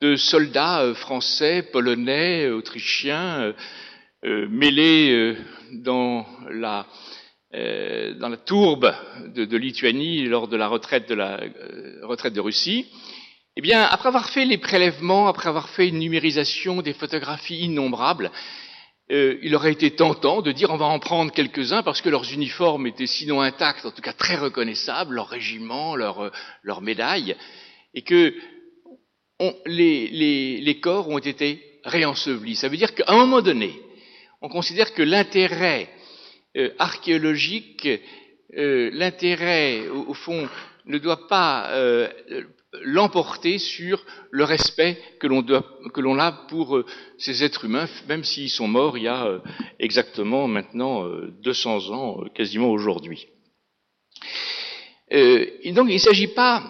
[0.00, 3.54] de soldats euh, français, polonais, autrichiens,
[4.24, 5.36] euh, mêlés
[5.72, 6.86] dans la,
[7.54, 8.92] dans la tourbe
[9.34, 11.40] de, Lituanie lors de la retraite de la
[12.02, 12.86] retraite de Russie.
[13.56, 18.32] Eh bien, après avoir fait les prélèvements, après avoir fait une numérisation des photographies innombrables,
[19.12, 22.32] euh, il aurait été tentant de dire on va en prendre quelques-uns parce que leurs
[22.32, 26.30] uniformes étaient sinon intacts, en tout cas très reconnaissables, leurs régiments, leurs, euh,
[26.62, 27.36] leurs médailles,
[27.92, 28.34] et que
[29.38, 32.56] on, les, les, les, corps ont été réensevelis.
[32.56, 33.78] Ça veut dire qu'à un moment donné,
[34.40, 35.90] on considère que l'intérêt
[36.56, 37.88] euh, archéologique,
[38.56, 40.48] euh, l'intérêt, au, fond,
[40.86, 42.08] ne doit pas euh,
[42.82, 46.82] l'emporter sur le respect que l'on a pour
[47.18, 49.40] ces êtres humains, même s'ils sont morts il y a
[49.80, 51.04] exactement maintenant
[51.42, 53.26] 200 euh, ans, quasiment aujourd'hui.
[55.10, 56.62] donc il ne s'agit pas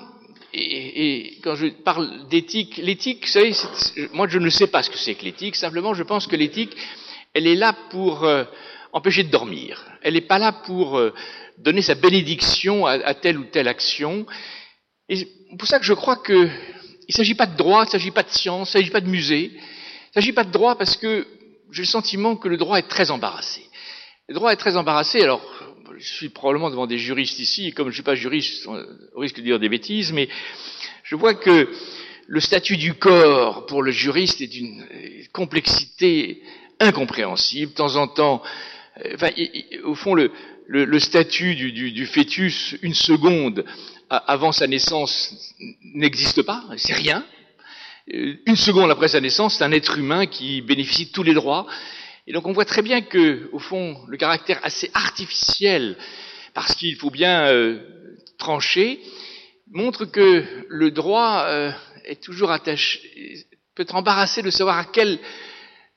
[0.54, 3.52] et, quand je parle d'éthique, l'éthique, vous savez,
[4.12, 6.76] moi je ne sais pas ce que c'est que l'éthique, simplement je pense que l'éthique,
[7.34, 8.24] elle est là pour
[8.94, 9.84] empêcher de dormir.
[10.02, 11.12] Elle n'est pas là pour euh,
[11.58, 14.24] donner sa bénédiction à, telle ou telle action.
[15.08, 15.28] Et c'est
[15.58, 16.48] pour ça que je crois que
[17.06, 18.92] il ne s'agit pas de droit, il ne s'agit pas de science, il ne s'agit
[18.92, 21.26] pas de musée, il ne s'agit pas de droit parce que
[21.70, 23.62] j'ai le sentiment que le droit est très embarrassé.
[24.28, 25.42] Le droit est très embarrassé, alors
[25.98, 29.20] je suis probablement devant des juristes ici, et comme je ne suis pas juriste, on
[29.20, 30.28] risque de dire des bêtises, mais
[31.02, 31.68] je vois que
[32.26, 34.86] le statut du corps pour le juriste est d'une
[35.32, 36.42] complexité
[36.80, 37.72] incompréhensible.
[37.72, 38.42] De temps en temps,
[39.14, 39.30] enfin,
[39.84, 40.30] au fond, le,
[40.66, 43.64] le, statut du, du, du, fœtus, une seconde
[44.08, 45.54] avant sa naissance,
[45.94, 47.24] n'existe pas, c'est rien.
[48.12, 51.34] Euh, une seconde après sa naissance, c'est un être humain qui bénéficie de tous les
[51.34, 51.66] droits.
[52.26, 55.96] Et donc on voit très bien que, au fond, le caractère assez artificiel,
[56.54, 57.80] parce qu'il faut bien euh,
[58.38, 59.00] trancher,
[59.70, 61.70] montre que le droit euh,
[62.04, 63.00] est toujours attaché,
[63.74, 65.16] peut être embarrassé de savoir à euh,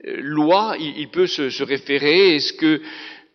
[0.03, 2.35] loi il, peut se, référer.
[2.35, 2.81] Est-ce que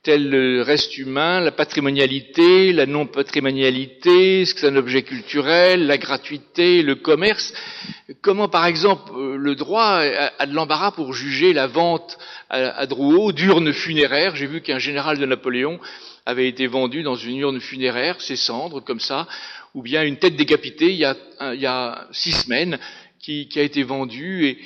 [0.03, 6.83] tel reste humain, la patrimonialité, la non-patrimonialité, est-ce que c'est un objet culturel, la gratuité,
[6.83, 7.55] le commerce?
[8.21, 10.03] Comment, par exemple, le droit
[10.39, 12.19] a de l'embarras pour juger la vente
[12.51, 14.35] à Drouot d'urnes funéraires?
[14.35, 15.79] J'ai vu qu'un général de Napoléon
[16.27, 19.29] avait été vendu dans une urne funéraire, ses cendres, comme ça,
[19.75, 21.17] ou bien une tête décapitée il y a,
[21.55, 22.79] il y a six semaines
[23.21, 24.59] qui, qui a été vendue, et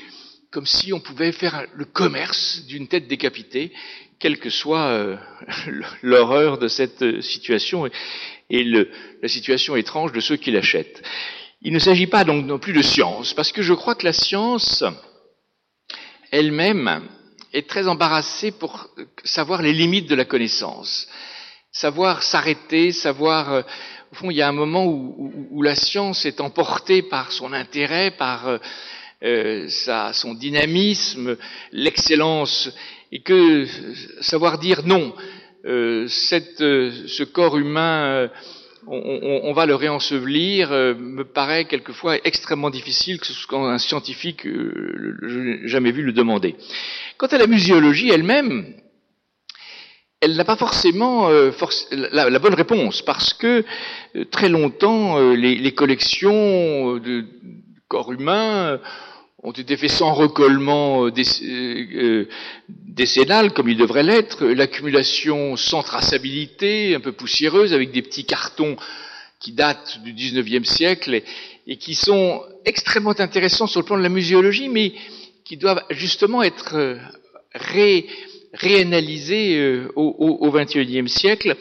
[0.57, 3.75] comme si on pouvait faire le commerce d'une tête décapitée
[4.19, 5.19] quelle que soit euh,
[6.03, 7.87] l'horreur de cette euh, situation
[8.49, 11.03] et, la situation étrange de ceux qui l'achètent.
[11.61, 14.15] Il ne s'agit pas donc non plus de science, parce que je crois que la
[14.15, 14.83] science
[16.31, 17.03] elle-même
[17.53, 18.89] est très embarrassée pour
[19.25, 21.07] savoir les limites de la connaissance,
[21.71, 23.53] savoir s'arrêter, savoir...
[23.53, 23.63] Euh,
[24.13, 28.13] au fond, il y a un moment où, la science est emportée par son intérêt,
[28.13, 28.59] par euh,
[29.23, 31.37] sa, son dynamisme,
[31.73, 32.71] l'excellence
[33.13, 33.67] et que
[34.21, 35.15] savoir dire non,
[35.67, 36.07] euh,
[36.61, 38.29] euh, ce corps humain, euh,
[38.87, 45.91] on, va le réensevelir, me paraît quelquefois extrêmement difficile quand un scientifique, je n'ai jamais
[45.91, 46.55] vu le demander.
[47.19, 48.75] Quant à la muséologie elle-même,
[50.21, 51.29] elle n'a pas forcément
[51.91, 53.65] la, bonne réponse parce que
[54.31, 57.25] très longtemps les, les collections de
[57.89, 58.79] corps humains
[59.47, 62.29] ont été faits sans recollement euh, euh, euh,
[62.69, 68.77] décennal, comme il devrait l'être, l'accumulation sans traçabilité, un peu poussiéreuse, avec des petits cartons
[69.39, 71.23] qui datent du XIXe siècle
[71.69, 74.95] et, qui sont extrêmement intéressants sur le plan de la muséologie, mais
[75.45, 76.99] qui doivent justement être
[77.55, 78.07] ré,
[78.53, 81.57] réanalysés au XXIe siècle,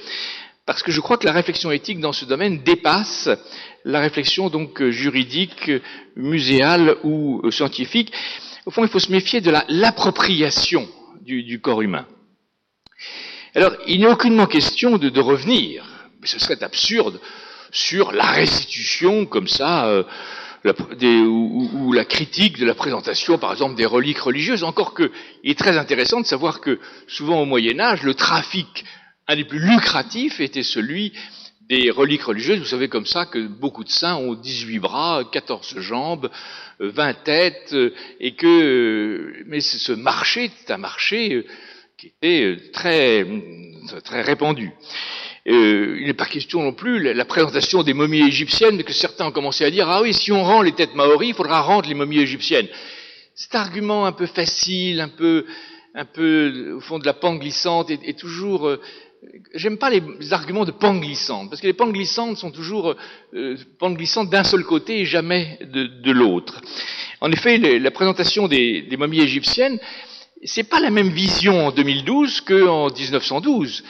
[0.66, 3.30] parce que je crois que la réflexion éthique dans ce domaine dépasse
[3.86, 5.72] la réflexion donc juridique,
[6.16, 8.12] muséale ou scientifique.
[8.66, 10.90] Au fond, il faut se méfier de l'appropriation
[11.22, 12.06] du, corps humain.
[13.54, 15.86] Alors, il n'est aucunement question de, revenir,
[16.20, 17.20] mais ce serait absurde,
[17.72, 20.04] sur la restitution comme ça, euh,
[21.04, 24.64] ou, la critique de la présentation, par exemple, des reliques religieuses.
[24.64, 25.12] Encore que,
[25.44, 28.84] il est très intéressant de savoir que souvent au Moyen Âge, le trafic
[29.28, 31.14] un des plus lucratifs était celui
[31.70, 32.60] des reliques religieuses.
[32.60, 36.30] Vous savez comme ça que beaucoup de saints ont 18 bras, 14 jambes,
[36.80, 41.46] 20 têtes, euh, et que, euh, mais ce marché, c'est un marché euh,
[41.98, 43.26] qui était très,
[44.04, 44.72] très répandu.
[45.46, 49.32] il n'est pas question non plus la, la, présentation des momies égyptiennes que certains ont
[49.32, 51.96] commencé à dire ah oui si on rend les têtes maoris il faudra rendre les
[51.96, 52.68] momies égyptiennes.
[53.34, 55.46] Cet argument un peu facile, un peu
[55.94, 58.70] un peu au fond de la pente glissante est, est toujours
[59.54, 60.02] J'aime pas les
[60.32, 62.96] arguments de pente glissante, parce que les pentes glissantes sont toujours
[63.34, 66.62] euh, pentes glissantes d'un seul côté et jamais de, l'autre.
[67.22, 69.80] En effet, la présentation des, des momies égyptiennes,
[70.44, 73.84] c'est pas la même vision en 2012 qu'en 1912,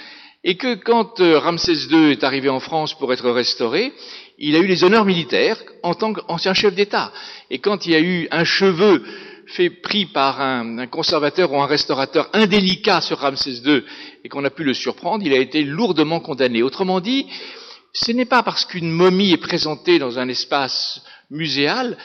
[0.44, 3.94] et que quand euh, Ramsès II est arrivé en France pour être restauré,
[4.38, 7.12] il a eu les honneurs militaires en tant qu'ancien chef d'État.
[7.50, 9.04] Et quand il y a eu un cheveu
[9.48, 13.84] fait pris par un, conservateur ou un restaurateur indélicat sur Ramsès II
[14.24, 16.64] et qu'on a pu le surprendre, il a été lourdement condamné.
[16.64, 17.28] Autrement dit,
[17.94, 21.98] ce n'est pas parce qu'une momie est présentée dans un espace muséal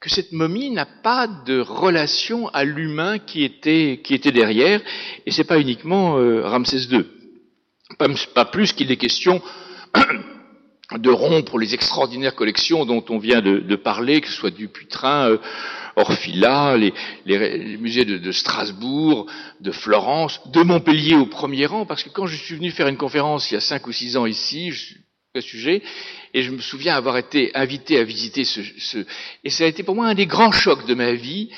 [0.00, 4.82] que cette momie n'a pas de relation à l'humain qui était, qui était derrière,
[5.24, 7.06] et c'est pas uniquement euh, Ramsès II.
[8.34, 9.40] Pas, plus qu'il est question
[10.92, 15.30] de rompre les extraordinaires collections dont on vient de, parler, que ce soit du Putrin,
[15.30, 15.38] euh,
[15.96, 16.92] Orfila, les,
[17.24, 19.26] les, musées de, de, Strasbourg,
[19.60, 22.96] de Florence, de Montpellier au premier rang, parce que quand je suis venu faire une
[22.96, 24.94] conférence il y a cinq ou six ans ici, je
[25.40, 25.82] sujet.
[26.32, 29.04] Et je me souviens avoir été invité à visiter ce, ce,
[29.42, 31.50] et ça a été pour moi un des grands chocs de ma vie,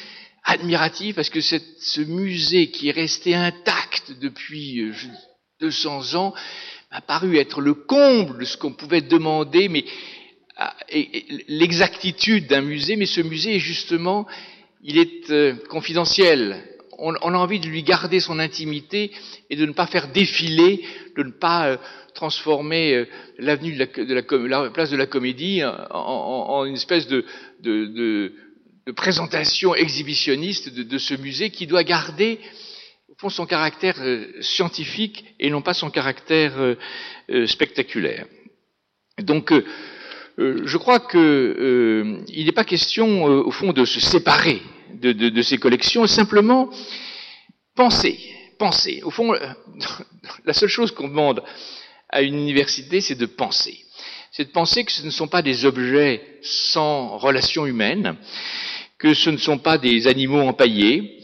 [0.45, 4.93] admiratif, parce que cette, ce musée qui est resté intact depuis
[5.61, 6.35] 200 euh, ans
[6.97, 9.85] m'a paru être le comble de ce qu'on pouvait demander, mais
[10.57, 10.75] ah,
[11.47, 14.27] l'exactitude d'un musée, mais ce musée justement,
[14.83, 16.57] il est euh, confidentiel.
[16.99, 19.11] On, a envie de lui garder son intimité
[19.51, 20.83] et de ne pas faire défiler,
[21.19, 21.77] de ne pas euh,
[22.15, 23.05] transformer euh,
[23.39, 28.33] l'avenue de, la, place de la Comédie en, une espèce de,
[28.97, 32.41] présentation exhibitionniste de, ce musée qui doit garder
[33.19, 38.27] fond son caractère euh, scientifique et non pas son caractère euh, spectaculaire.
[39.19, 39.53] Donc
[40.39, 44.61] je crois qu'il n'est pas question au fond de se séparer
[44.93, 46.69] de, de ces collections, simplement
[47.75, 48.19] penser,
[48.59, 49.01] penser.
[49.03, 49.33] Au fond,
[50.45, 51.43] la seule chose qu'on demande
[52.11, 53.79] à une université, c'est de penser.
[54.31, 58.17] C'est de penser que ce ne sont pas des objets sans relation humaine,
[58.99, 61.21] que ce ne sont pas des animaux empaillés,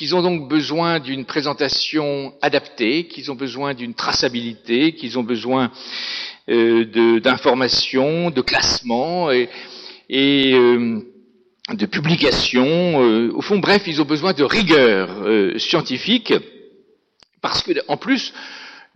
[0.00, 5.70] qu'ils ont donc besoin d'une présentation adaptée, qu'ils ont besoin d'une traçabilité, qu'ils ont besoin
[6.48, 9.50] euh, d'informations, de, de classement et,
[10.08, 11.00] et euh,
[11.74, 12.64] de publications.
[12.64, 16.32] Euh, au fond, bref, ils ont besoin de rigueur euh, scientifique,
[17.42, 18.32] parce que en plus,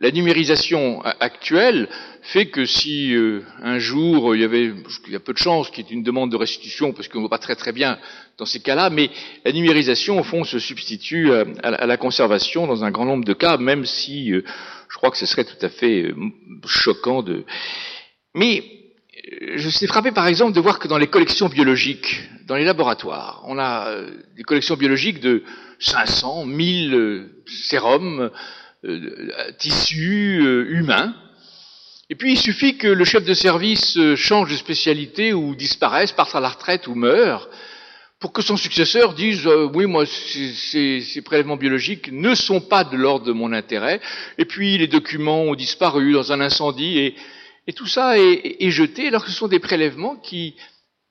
[0.04, 1.88] la numérisation actuelle
[2.20, 4.70] fait que si euh, un jour il y avait,
[5.06, 7.20] il y a peu de chances qu'il y ait une demande de restitution, parce qu'on
[7.20, 7.96] ne voit pas très très bien
[8.36, 9.08] dans ces cas-là, mais
[9.46, 13.56] la numérisation au fond se substitue à, la conservation dans un grand nombre de cas,
[13.56, 14.44] même si euh,
[14.90, 16.14] je crois que ce serait tout à fait euh,
[16.66, 17.46] choquant de.
[18.34, 18.62] Mais
[19.54, 23.42] je suis frappé par exemple de voir que dans les collections biologiques, dans les laboratoires,
[23.46, 23.88] on a
[24.36, 25.44] des collections biologiques de
[25.78, 28.30] 500, 1000 sérums
[29.58, 31.14] tissu euh, humain.
[32.10, 36.12] Et puis il suffit que le chef de service euh, change de spécialité ou disparaisse,
[36.12, 37.48] parte à la retraite ou meure,
[38.20, 42.96] pour que son successeur dise oui moi ces, ces, prélèvements biologiques ne sont pas de
[42.96, 44.00] l'ordre de mon intérêt.
[44.38, 47.16] Et puis les documents ont disparu dans un incendie et,
[47.66, 50.54] et tout ça est, est, jeté alors que ce sont des prélèvements qui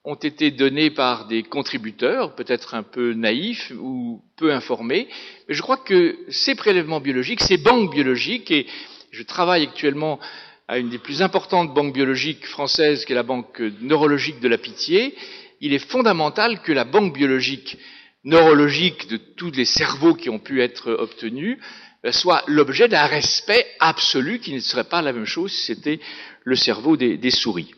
[0.04, 5.08] ont été donnés par des contributeurs, peut-être un peu naïfs ou peu informés.
[5.48, 8.66] Mais je crois que ces prélèvements biologiques, ces banques biologiques, et
[9.10, 10.20] je travaille actuellement
[10.68, 14.58] à une des plus importantes banques biologiques françaises, qui est la banque neurologique de la
[14.58, 15.14] Pitié,
[15.60, 17.78] il est fondamental que la banque biologique
[18.24, 21.58] neurologique de tous les cerveaux qui ont pu être obtenus
[22.10, 26.00] soit l'objet d'un respect absolu qui ne serait pas la même chose si c'était
[26.42, 27.74] le cerveau des, des souris.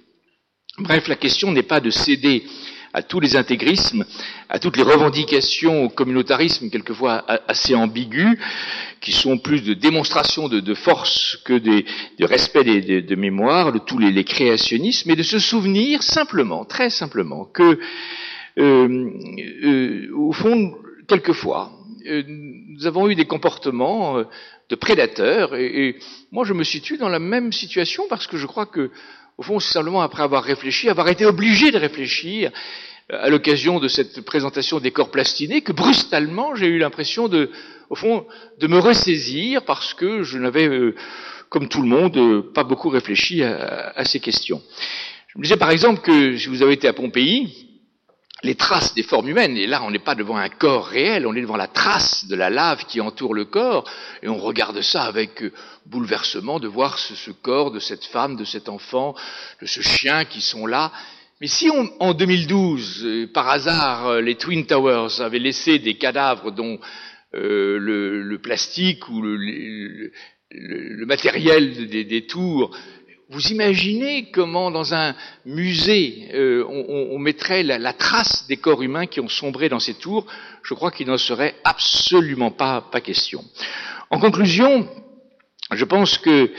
[0.78, 2.44] Bref, la question n'est pas de céder
[2.92, 4.04] à tous les intégrismes,
[4.50, 8.38] à toutes les revendications au communautarisme quelquefois assez ambigus,
[9.00, 13.96] qui sont plus de démonstration de, force que de respect des, de, mémoire, de tous
[13.96, 17.78] les, créationnismes, et de se souvenir simplement, très simplement, que
[18.58, 19.10] euh,
[19.64, 20.76] euh, au fond,
[21.08, 21.72] quelquefois,
[22.06, 24.22] euh, nous avons eu des comportements
[24.68, 25.96] de prédateurs, et,
[26.32, 28.90] moi je me situe dans la même situation parce que je crois que
[29.38, 32.51] au fond, simplement après avoir réfléchi, avoir été obligé de réfléchir
[33.12, 37.51] euh, à l'occasion de cette présentation des corps plastinés, que brutalement j'ai eu l'impression de,
[37.90, 38.27] au fond,
[38.59, 40.94] de me ressaisir parce que je n'avais, euh,
[41.51, 44.62] comme tout le monde, euh, pas beaucoup réfléchi à, à, ces questions.
[45.29, 47.65] Je me disais par exemple que si vous avez été à Pompéi,
[48.42, 51.35] les traces des formes humaines, et là on n'est pas devant un corps réel, on
[51.35, 53.88] est devant la trace de la lave qui entoure le corps,
[54.22, 55.53] et on regarde ça avec euh,
[55.87, 59.14] bouleversement de voir ce, corps de cette femme, de cet enfant,
[59.62, 60.92] de ce chien qui sont là.
[61.40, 65.94] Mais si on, en 2012, euh, par hasard, euh, les Twin Towers avaient laissé des
[65.94, 66.79] cadavres dont
[67.33, 70.11] le, plastique ou le
[71.05, 72.75] matériel des, des tours
[73.28, 79.18] vous imaginez comment dans un musée euh, on, mettrait la, trace des corps humains qui
[79.18, 80.26] ont sombré dans ces tours
[80.62, 83.44] Je crois qu'il n'en serait absolument pas, question.
[84.10, 84.88] En conclusion,
[85.72, 86.52] je pense que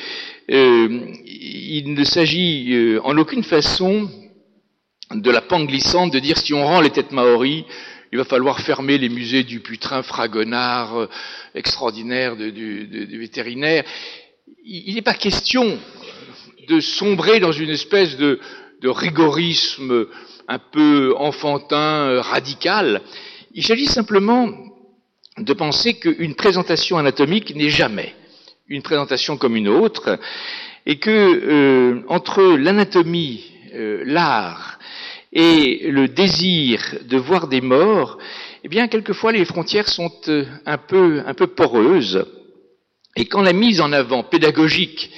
[0.52, 4.10] euh, il ne s'agit euh, en aucune façon
[5.12, 7.64] de la pente glissante de dire si on rend les têtes maoris,
[8.12, 11.10] il va falloir fermer les musées du putrin fragonard euh,
[11.56, 13.86] extraordinaire du vétérinaire.
[14.66, 15.80] Il n'est pas question
[16.68, 18.40] de sombrer dans une espèce de,
[18.82, 20.08] de rigorisme
[20.48, 23.02] un peu enfantin, euh, radical.
[23.54, 24.50] Il s'agit simplement
[25.38, 28.14] de penser qu'une présentation anatomique n'est jamais
[28.68, 30.20] une présentation comme une autre,
[30.86, 34.80] et que euh, entre l'anatomie, euh, l'art
[35.32, 38.18] et le désir de voir des morts,
[38.64, 42.26] eh bien quelquefois les frontières sont euh, un peu un peu poreuses,
[43.16, 45.12] et quand la mise en avant pédagogique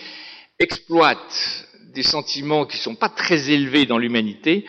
[0.59, 4.65] exploite des sentiments qui ne sont pas très élevés dans l'humanité,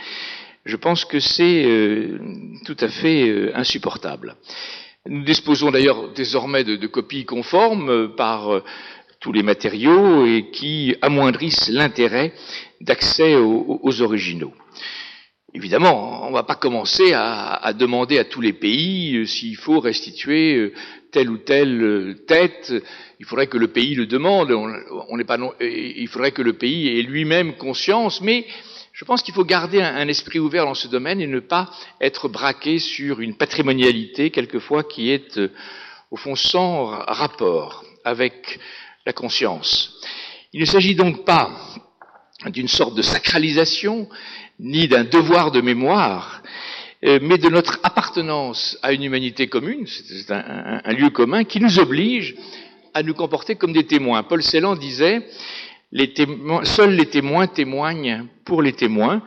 [0.64, 2.18] je pense que c'est euh,
[2.64, 4.36] tout à fait euh, insupportable.
[5.06, 8.62] Nous disposons d'ailleurs désormais de, copies conformes par
[9.20, 12.32] tous les matériaux et qui amoindrissent l'intérêt
[12.80, 14.52] d'accès aux, originaux.
[15.52, 20.72] Évidemment, on ne va pas commencer à, demander à tous les pays s'il faut restituer
[21.10, 22.72] telle ou telle tête.
[23.18, 26.98] Il faudrait que le pays le demande, on, n'est pas il faudrait que le pays
[26.98, 28.46] ait lui-même conscience, mais
[28.92, 31.70] je pense qu'il faut garder un, esprit ouvert dans ce domaine et ne pas
[32.00, 35.50] être braqué sur une patrimonialité quelquefois qui est euh,
[36.10, 38.60] au fond sans rapport avec
[39.06, 39.98] la conscience.
[40.52, 41.50] Il ne s'agit donc pas
[42.46, 44.08] d'une sorte de sacralisation,
[44.58, 46.42] ni d'un devoir de mémoire,
[47.04, 51.60] euh, mais de notre appartenance à une humanité commune, c'est un, un, lieu commun qui
[51.60, 52.34] nous oblige
[52.92, 54.22] à nous comporter comme des témoins.
[54.22, 55.26] Paul Celan disait,
[55.92, 59.22] les témoins, seuls les témoins témoignent pour les témoins,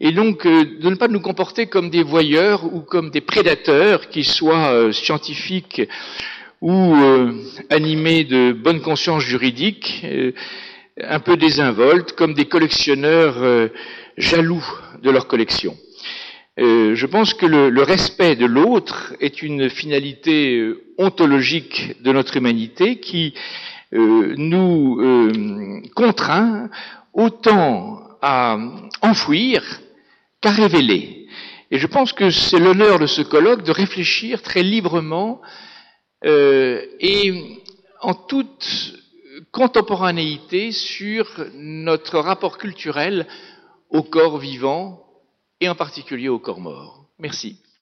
[0.00, 4.08] et donc euh, de ne pas nous comporter comme des voyeurs ou comme des prédateurs,
[4.08, 5.82] qui soient euh, scientifiques
[6.60, 7.32] ou euh,
[7.70, 10.04] animés de bonne conscience juridique,
[11.02, 13.70] un peu désinvoltes, comme des collectionneurs
[14.16, 14.64] jaloux
[15.02, 15.76] de leur collection.
[16.58, 22.36] Euh, je pense que le, respect de l'autre est une finalité euh, ontologique de notre
[22.36, 23.32] humanité qui
[23.94, 25.00] euh, nous
[25.94, 26.68] contraint
[27.12, 28.58] autant à
[29.02, 29.62] enfouir
[30.40, 31.28] qu'à révéler.
[31.70, 35.40] Et je pense que c'est l'honneur de ce colloque de réfléchir très librement
[36.24, 37.32] et
[38.00, 38.94] en toute
[39.52, 43.26] contemporanéité sur notre rapport culturel
[43.90, 45.04] au corps vivant
[45.60, 47.06] et en particulier au corps mort.
[47.18, 47.60] Merci.